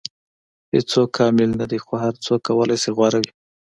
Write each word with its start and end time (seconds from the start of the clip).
•هیڅوک 0.73 1.09
کامل 1.17 1.49
نه 1.59 1.65
دی، 1.71 1.79
خو 1.85 1.93
هر 2.03 2.13
څوک 2.25 2.39
کولی 2.47 2.77
شي 2.81 2.89
غوره 2.97 3.19
وي. 3.23 3.31